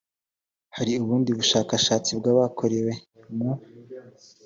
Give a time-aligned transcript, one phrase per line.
[0.75, 2.91] hari ubundi bushakashatsi bwakorewe
[3.35, 3.51] mu